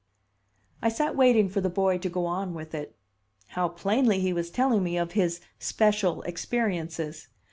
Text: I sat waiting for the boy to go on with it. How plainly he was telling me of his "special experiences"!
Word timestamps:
I 0.81 0.89
sat 0.89 1.15
waiting 1.15 1.47
for 1.47 1.61
the 1.61 1.69
boy 1.69 1.99
to 1.99 2.09
go 2.09 2.25
on 2.25 2.55
with 2.55 2.73
it. 2.73 2.95
How 3.49 3.67
plainly 3.69 4.19
he 4.19 4.33
was 4.33 4.49
telling 4.49 4.81
me 4.83 4.97
of 4.97 5.11
his 5.11 5.41
"special 5.59 6.23
experiences"! 6.23 7.27